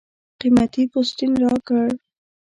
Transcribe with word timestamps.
قېمتي 0.39 0.83
پوستین 0.91 1.31
راکړ. 1.43 1.87